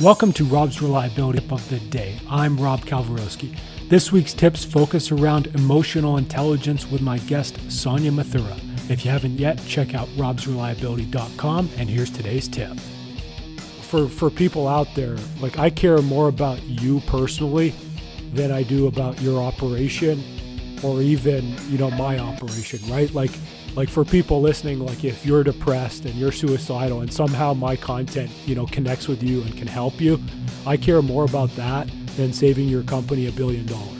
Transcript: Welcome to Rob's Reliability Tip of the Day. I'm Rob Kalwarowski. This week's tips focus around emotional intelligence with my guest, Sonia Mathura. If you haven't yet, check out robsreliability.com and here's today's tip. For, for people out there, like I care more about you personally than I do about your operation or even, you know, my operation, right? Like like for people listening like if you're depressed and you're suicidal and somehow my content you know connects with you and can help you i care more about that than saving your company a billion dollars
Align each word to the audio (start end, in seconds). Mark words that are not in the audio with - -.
Welcome 0.00 0.32
to 0.32 0.46
Rob's 0.46 0.80
Reliability 0.80 1.40
Tip 1.40 1.52
of 1.52 1.68
the 1.68 1.78
Day. 1.78 2.18
I'm 2.30 2.56
Rob 2.56 2.86
Kalwarowski. 2.86 3.54
This 3.90 4.10
week's 4.10 4.32
tips 4.32 4.64
focus 4.64 5.12
around 5.12 5.48
emotional 5.48 6.16
intelligence 6.16 6.90
with 6.90 7.02
my 7.02 7.18
guest, 7.18 7.70
Sonia 7.70 8.10
Mathura. 8.10 8.58
If 8.90 9.04
you 9.04 9.10
haven't 9.10 9.38
yet, 9.38 9.62
check 9.66 9.94
out 9.94 10.08
robsreliability.com 10.16 11.68
and 11.76 11.90
here's 11.90 12.08
today's 12.08 12.48
tip. 12.48 12.80
For, 13.82 14.08
for 14.08 14.30
people 14.30 14.66
out 14.66 14.88
there, 14.94 15.18
like 15.38 15.58
I 15.58 15.68
care 15.68 16.00
more 16.00 16.28
about 16.28 16.62
you 16.62 17.00
personally 17.00 17.74
than 18.32 18.50
I 18.50 18.62
do 18.62 18.86
about 18.86 19.20
your 19.20 19.42
operation 19.42 20.24
or 20.82 21.02
even, 21.02 21.54
you 21.68 21.78
know, 21.78 21.90
my 21.90 22.18
operation, 22.18 22.78
right? 22.90 23.12
Like 23.14 23.30
like 23.76 23.88
for 23.88 24.04
people 24.04 24.40
listening 24.40 24.80
like 24.80 25.04
if 25.04 25.24
you're 25.24 25.44
depressed 25.44 26.04
and 26.04 26.14
you're 26.14 26.32
suicidal 26.32 27.02
and 27.02 27.12
somehow 27.12 27.54
my 27.54 27.76
content 27.76 28.30
you 28.44 28.54
know 28.54 28.66
connects 28.66 29.06
with 29.06 29.22
you 29.22 29.42
and 29.42 29.56
can 29.56 29.68
help 29.68 30.00
you 30.00 30.20
i 30.66 30.76
care 30.76 31.00
more 31.02 31.24
about 31.24 31.54
that 31.56 31.88
than 32.16 32.32
saving 32.32 32.68
your 32.68 32.82
company 32.82 33.28
a 33.28 33.32
billion 33.32 33.64
dollars 33.66 33.99